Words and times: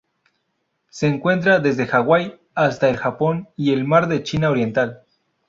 Se 0.89 1.05
encuentra 1.05 1.59
desde 1.59 1.85
Hawaii 1.91 2.33
hasta 2.55 2.89
el 2.89 2.97
Japón 2.97 3.49
y 3.55 3.71
el 3.71 3.85
Mar 3.85 4.07
de 4.07 4.15
la 4.15 4.23
China 4.23 4.49
Oriental. 4.49 5.03